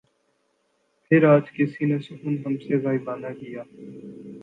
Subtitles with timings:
[1.11, 3.63] پھر آج کس نے سخن ہم سے غائبانہ کیا